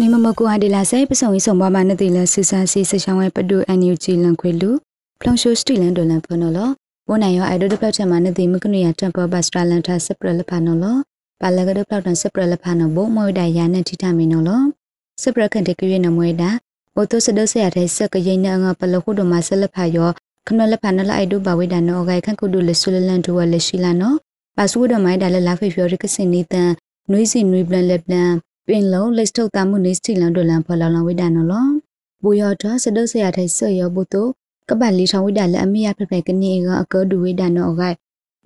[0.00, 4.70] နေမမကူအဒီလာဆိုင်ပစုံရေးဆောင်ပါမနတိလဆူဆာစီဆချောင်းဝဲပဒူ NUG လန်ခွေလူ
[5.20, 6.70] ဖလုံရှိုစတီလန်ဒိုလန်ဖနော်လော
[7.12, 10.96] ဝနိုင်ရောအိုက်ဒိုဒပလောက်ချမနတိမကနုရတမ်ပဘတ်စတလန်တာစပရလဖာနော်လော
[11.40, 14.62] ပါလကဒပလောက်တန်စပရလဖာနော်ဘိုမွေဒယာနတိထမီနော်လော
[15.22, 16.50] စပရခန်တကရနမွေဒါ
[16.94, 20.10] ဘိုတိုစဒဆရတဲ့စကရင်နငါပလခုဒမဆလဖာယော
[20.46, 24.16] ခနလဖာနလအိုက်ဒိုဘဝေဒါနော်ဂိုင်ခန်ကုဒုလဆူလလန်တူဝလရှိလာနော်
[24.56, 26.70] ပါဆူဒမိုင်ဒါလလာဖေဖျော်ရကစင်နီတန်
[27.10, 28.30] နွေးစီနွေးပလန်လက်ပလန်
[28.66, 31.66] ပင်လုံးလက်ထုတ်တာမှုနေစတီလန်ဒိုလန်ဖလာလန်ဝေဒါနော်လော
[32.22, 34.28] ဘူယောတော့စဒဆရတဲ့ဆယောဘိုတို
[34.70, 37.96] ကပတ်လီထောင်ဝိဒါလက်အမိယဖဖကနေကအကောဒူဝိဒါနောဂိုင်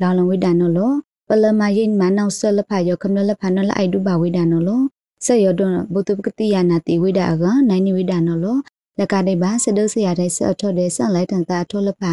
[0.01, 0.93] လောင်လဝိဒါနောလော
[1.29, 4.81] ပလမယိမနောဆလဖာယောခမလဖာနလအိုက်ဒူဘဝိဒါနောလော
[5.25, 8.57] ဆက်ရတော့ဘုတုပကတိယနာတိဝိဒါကနိုင်နိဝိဒါနောလော
[8.99, 12.13] လကတဲ့ဘာစဒဆရာတဲ့ဆက်ထော့တဲ့ဆန်လိုက်တန်တာထောလဖာ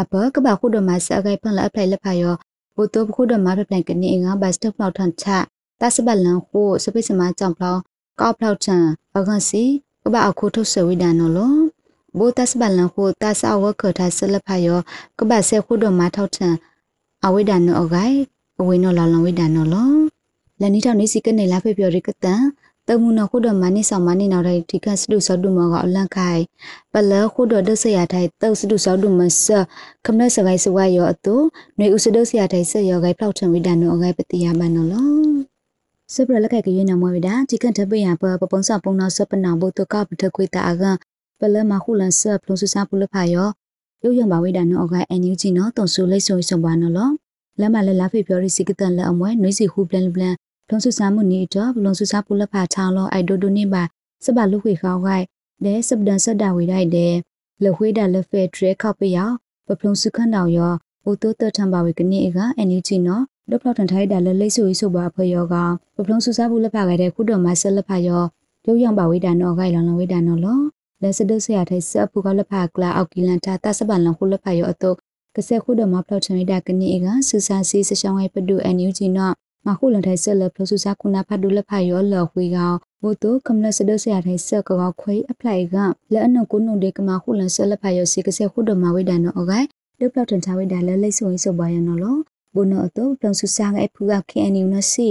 [0.00, 2.34] အပကပခုဒမဆအဂိုင်ဖန်လအဖလိုက်လဖာယော
[2.76, 5.26] ဘုတုပခုဒမဖဖလိုက်ကနေငါဘတ်စတက်ဖလောက်ထန်ချ
[5.80, 7.80] တဆဘလန်ခုစပိစမကြောင့်ဖလောက်
[8.20, 8.84] ကောက်ဖလောက်ချန်
[9.16, 9.62] အကန်စီ
[10.02, 11.73] ကပအခုထုတ်ဆဝိဒါနောလော
[12.18, 14.78] ဘိုတတ်ဘလန်ခုတဆအဝခထဆလဖယော
[15.18, 16.48] ကဘဆေခုဒမထောက်ထံ
[17.26, 18.18] အဝိဒနောအဂိုင်
[18.60, 19.92] အဝိနောလာလဝိဒနောလော
[20.60, 22.42] လနီထောင်နေစီကနေလာဖေပြောရကတန်
[22.88, 26.42] တမှုနခုဒမနိဆောင်မနိနောက်တိုင်းဒီကစတုစတုမောကအလန့်ခိုင်
[26.92, 29.46] ပလခုဒဒဆရာထိုင်တောက်စတုစတုမဆ
[30.04, 31.34] ကမနစဂိုင်စဝါယောအတု
[31.78, 35.08] နွေဥစဒဆရာထိုင်ဆက်ယောဂိုင်ဖောက်ထံဝိဒနောအဂိုင်ပတိယမနောလော
[36.14, 41.13] စပရလက်ကကရနမဝိဒါဒီကန်တပယပပပုံစပုံနာစပနာဘုတကပထခွေတာအကပ
[41.54, 43.48] လမခုလန်ဆပ်လုံးစစားပုလဖာယော
[44.04, 47.10] ရုပ်ရံပါဝိဒါနောအဂိုင်အန်ယူဂျီနောတုံဆူလိတ်ဆုံဆုံပါနောလော
[47.60, 50.34] လမလလဖေပြောရီစီကတန်လအမွဲနွေစီဟူပလန်ပလန်
[50.66, 53.82] ဖလုံဆူဆာမှုနီတော့ဖလုံဆူဆာပူလဖာချောင်းလောအိုက်ဒိုဒိုနေပါ
[54.24, 55.24] စပလူခွေခေါင်းခိုက်
[55.64, 57.06] ဒဲစပဒန်ဆဒဝေရိုက်ဒဲ
[57.64, 59.30] လခွေးဒါလဖဲထရဲခောက်ပယော
[59.66, 60.72] ပဖလုံစုခန့်တော်ယော
[61.04, 65.54] အိုတိုတထံပါဝေကနေကအန်ယူချီနော်ဒပလောက်ထန်ထိုက်ဒါလလိဆူဆိုပါဖယောက
[65.96, 68.22] ပဖလုံဆူဆာပူလဖာခဲ့တဲ့ခုတော်မဆလဖာယော
[68.66, 70.60] ရုပ်ရံပါဝေဒါနော်ခိုင်လောင်လောဝေဒါနော်လော
[71.04, 74.90] လက်စဒုဆရာထိုက်စအပူကလဖာကလာအောက်ကီလန်တာတဆပန်လောခုလဖာယောအတု
[75.36, 79.34] ကစဲခုတော်မဖလောက်ချန်ဝေဒါကနေကဆူဆာစီစချောင်းဝဲပဒူအန်ယူချီနော်
[79.66, 85.76] မခုလန်ထိုင်ဆက်လဖလဆုစာခုနာဖတ်ဒုလဖာယောလခွေကောင်ဘိုတိုကမလစဒဆရာထိုင်ဆက်ကောခွေအပလိုက်က
[86.12, 89.66] လဲအနကုနုဒေကမခုလန်ဆက်လဖာယောစီကဆက်ခုဒမဝိဒနောအဂိုင်
[90.00, 92.16] ဒုပလောက်တန်ချဝိဒါလဲလိတ်ဆိုရင်ဆိုပါရနော်လော
[92.54, 95.08] ဘုနောအတော့ပလန်ဆုစာကအဖူကခင်အနီနစီ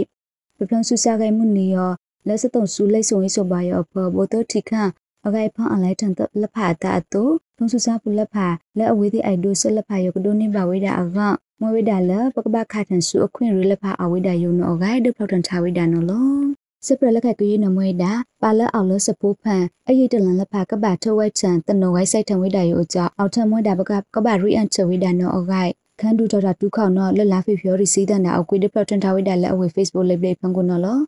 [0.58, 1.92] ပလန်ဆုစာကမှုနီယော
[2.28, 4.92] လဲစတုံဆူလိတ်ဆိုရင်ဆိုပါယောဘဘိုတိုထိခန့်
[5.26, 8.46] အဂိုင်ဖန်အလိုက်တန်တလဖာတာအတော့ထုံဆုစာပူလဖာ
[8.78, 11.18] လဲအဝေးဒီအိုက်ဒိုဆက်လဖာယောကဒိုနေပါဝိဒါအက
[11.62, 16.44] မဝိဒါလပကပခါထန်စုအခွင့်ရလဖာအဝိဒါယုံနောဂိုင်ဒဖောက်တန်ချဝိဒါနော်လော
[16.88, 31.00] စပရလခကရနမွေဒါပါလအောင်လစပူဖန်အရေးတလန်လဖာကဘာထဝဲချန်တနောဂိုင်ဆိုင်ထံဝိဒါယုအကြောအောက်ထမွေဒါပကကဘာရီအန်ချဝိဒါနော်အဂိုင်ခန်ဒူတော်တာတူခေါနော်လလဖေဖျော်ရီစီးတဲ့နာအကွေဒဖောက်တန်ချဝိဒါလက်အဝေ Facebook လိပ်လေးဖန်ကုနော်လော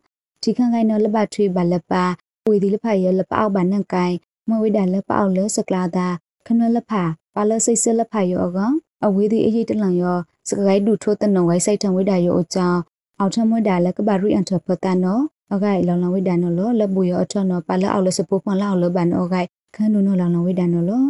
[0.42, 2.04] ဒီခန်ကိုင်နော်လဘထွေးပါလပါ
[2.48, 4.14] ဝေဒီလဖာရလပအောက်ဘာနန်ကိုင်
[4.48, 6.06] မဝိဒါလပအောက်လစကလာတာ
[6.46, 7.02] ခနလဖာ
[7.34, 12.80] ပါလစိတ်စလဖာယောအကောင်အဝေးဒီအရေးတလန်ယောစကဂိုင်းဒူထိုးတနုံဝိုင်းဆိုင်ထံဝိဒါယောအကြောင်း
[13.18, 15.20] အောက်ထမွေဒါလကဘာရီအန်ထဖတနော
[15.54, 21.04] အဂိုင်လောင်လောင်ဝိဒါနောလောလဘူယောအထနောပါလအောက်လစပူဖန်လောက်လောဘနောအဂိုင်ခန်းနုနောလောင်လောင်ဝိဒါနောလော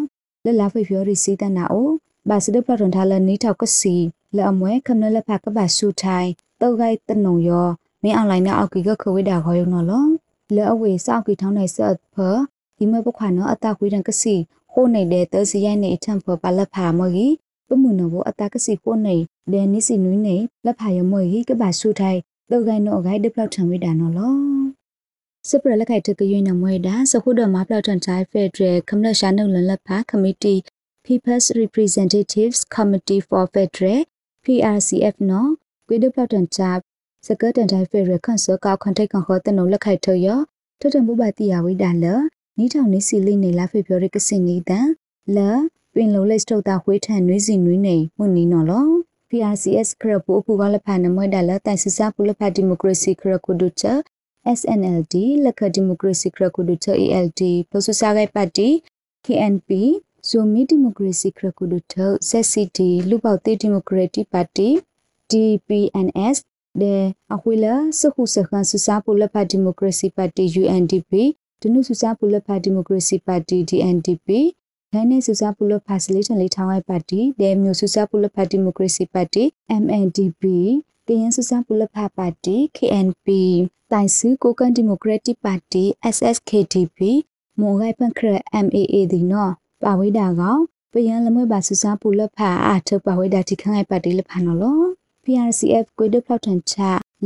[0.44, 1.88] လလာဖေဖျော်ရီစီတနာအို
[2.28, 3.94] ဘာစဒပလထွန်ထားလနီထောက်ကစီ
[4.36, 7.66] လအမွဲခမနလဖကဘာဆူထိုင်တောက်ဂိုင်တနုံယော
[8.02, 9.82] မင်းအွန်လိုင်းနဲ့အောက်ကီကခဝိဒါခေါ်ယောနော
[10.54, 12.16] လောလဲအဝေစောက်ကီထောင်းနိုင်ဆက်ဖ
[12.78, 14.34] ဒီမပခွာနောအတခွေးတန်ကစီ
[14.72, 17.34] ခိုးနေတဲ့သစီရိုက်နေအထံဖပါလက်ဖာမော်ကြီး
[17.68, 19.16] ပမှုနဘောအတကစီခိုးနေ
[19.52, 22.18] ဒဲနိစီနွိနေလက်ဖာရမော်ကြီးကပါဆူထိုင်
[22.50, 24.34] တောက်ဂိုင်နောဂိုင်ဒပလောက်ထံဝိဒါနော်လော
[25.48, 30.60] စပရလက်ခိုက်တကရွေးနမွေဒါစခုဒမပလောက်ထန်တိုင်းဖက်ဒရယ်ကမ္လရှာနုလန်လက်ဖာ Committee
[31.06, 34.00] People's Representatives Committee for Federal
[34.44, 35.50] PRCF နော်
[35.88, 36.78] ကွေဒပလောက်ထန်ချပ်
[37.26, 40.26] စကတန်တိုင်းဖက်ဒရယ်ခန့်စကောက်ခွန်ထိုက်ခွန်ခေါ်တနုလက်ခိုက်ထရ
[40.80, 42.04] ထထမှုပါတိယဝိဒါလ
[42.58, 44.88] နီးထောင်နေစီလိနေလာဖေပြောရကစင်နီတန်
[45.36, 45.38] လ
[45.94, 48.86] ပင်လုံးလက်စတုတာဝေးထန်နွေးစီနွေးနေမှုနီနော်လော
[49.30, 53.84] PRCS ခရပူပူကလဖာနမွေဒါလတိုင်စစပူလဖာဒီမိုကရေစီခရကုဒုချ
[54.58, 58.68] SNLD လက်ခဒီမိုကရေစီခရကုဒုချ ALD ပစစဂိုင်ပါတီ
[59.24, 59.70] KNP
[60.28, 61.94] ဇိုမီဒီမိုကရေစီခရကုဒုထ
[62.28, 64.68] ZCD လူပေါတေဒီမိုကရက်တစ်ပါတီ
[65.30, 66.36] DPNS
[66.82, 67.02] တဲ့
[67.34, 67.66] အခွေလ
[68.00, 71.12] စခုစခန်းစစပူလဖာဒီမိုကရေစီပါတီ UNDP
[71.60, 74.28] ဒနုစစပူလဖာဒီမိုကရေစီပါတီ DNDP
[74.92, 79.42] ဒိုင်းနေစစပူလဖာစလီတန်လေးထောင်းဝိုင်ပါတီဒဲမျိုးစစပူလဖာဒီမိုကရေစီပါတီ
[79.82, 80.42] MNDP
[81.06, 83.26] ကရင်စစပူလဖာပါတီ KNP
[83.92, 85.84] တိုင်စုကိုကန်ဒီမိုကရက်တစ်ပါတီ
[86.14, 87.00] SSKDP
[87.60, 88.34] မော်ဂိုင်ပန်ခရ
[88.64, 90.60] MAA ဒီနော်ပါဝိဒါကောင်
[90.92, 94.95] ပယံလမွေပါစစပူလဖာအာထပါဝိဒါတိခန့်ပါတီလဖာနော်လော
[95.26, 96.76] PRCF ကွေဒပလောက်ထန်ချ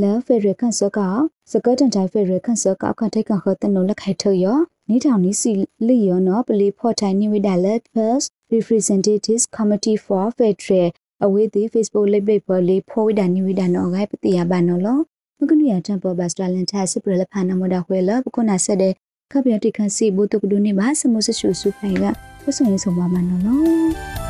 [0.03, 1.17] လဲဖေရခန့်စကော
[1.51, 4.45] စကတန်တိုင်းဖေရခန့်စကောအခန့်ထိုက်ခန့်ခတနုလက်ခိုက်ထရ
[4.89, 5.53] နီးထောင်နီးစီ
[5.87, 10.89] လီယောနော်ပလီဖော့ထိုင်နိဝိဒါလက် First Representatives Committee for Federal
[11.25, 14.99] အဝေးသေး Facebook လိပ်ပိတ်ပေါ်လေးဖော်ဝိဒါနိဝိဒါနော်ဂိုင်ပတိယဘာနော်လော
[15.39, 18.93] မကနုရတံပေါ်ဘတ်စတလန်တာစပရလဖာနမဒါခွေလပခုနာဆက်တဲ့
[19.31, 22.05] ခပ်ပြတိခန့်စီဘူတုကဒုနေပါစမုစရှုစုဖိုင်က
[22.43, 24.30] ပဆုံရင်ဆုံးပါမနော်လော